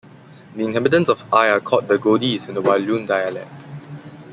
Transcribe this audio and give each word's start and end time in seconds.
The 0.55 0.63
inhabitants 0.65 1.09
of 1.09 1.23
Aye 1.31 1.49
are 1.51 1.59
called 1.59 1.87
the 1.87 1.99
"Godis" 1.99 2.47
in 2.47 2.55
the 2.55 2.61
Walloon 2.63 3.05
dialect. 3.05 3.65